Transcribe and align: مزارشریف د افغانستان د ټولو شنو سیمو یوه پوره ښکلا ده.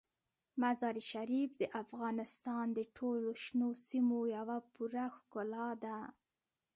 مزارشریف 0.61 1.51
د 1.61 1.63
افغانستان 1.83 2.65
د 2.77 2.79
ټولو 2.97 3.29
شنو 3.43 3.69
سیمو 3.87 4.19
یوه 4.37 4.57
پوره 4.73 5.05
ښکلا 5.15 5.69
ده. 5.83 5.97